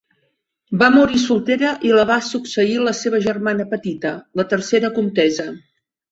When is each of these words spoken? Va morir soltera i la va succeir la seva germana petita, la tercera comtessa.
Va 0.83 0.87
morir 0.93 1.19
soltera 1.23 1.73
i 1.89 1.91
la 1.97 2.05
va 2.11 2.15
succeir 2.29 2.77
la 2.87 2.93
seva 2.99 3.19
germana 3.25 3.67
petita, 3.73 4.13
la 4.41 4.47
tercera 4.55 4.91
comtessa. 4.97 5.47